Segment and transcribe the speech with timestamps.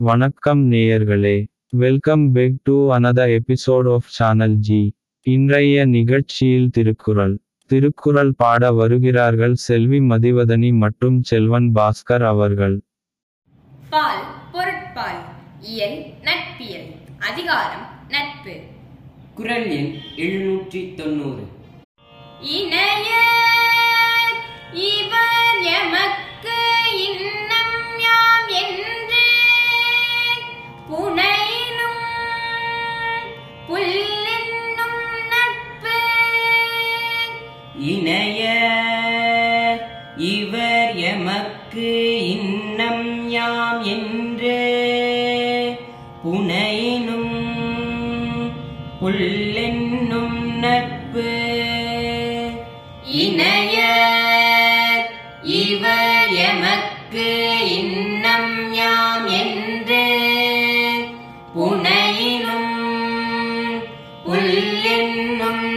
[0.00, 1.46] வணக்கம் நேயர்களே.
[1.68, 7.38] Welcome back to another episode of channel G இன்றைய நிகழ்ச்சியில் திருக்குறள்.
[7.66, 12.80] திருக்குறள் பாட வருகிறார்கள் செல்வி மதிவதனி மற்றும் செல்வன் பாஸ்கர் அவர்கள்.
[13.90, 15.20] பால் பொருட்பால்
[15.60, 18.60] இயல் நட்பியல் அதிகாரம் நட்பு.
[19.34, 21.46] குரல் எண் எழுநூற்றி தொண்ணூறு.
[22.40, 23.27] இணைய
[33.78, 35.98] உள்ளென்னும் நட்பு.
[37.78, 38.42] இணைய
[40.16, 41.90] இவர் எமக்கு
[42.28, 44.60] இன்னம் யாம் என்று.
[46.24, 47.36] புனையினும்
[49.04, 51.30] உள்ளென்னும் நட்பு.
[53.04, 53.78] இணைய
[55.42, 57.26] இவர் எமக்கு
[57.70, 60.04] இன்னம் யாம் என்று.
[61.54, 61.97] புனை
[64.40, 65.67] என்னும்